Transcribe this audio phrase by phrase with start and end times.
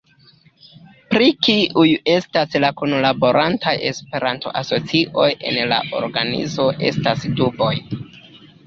[1.15, 7.75] Pri kiuj estas la kunlaborantaj Esperanto-asocioj en la organizo estas duboj.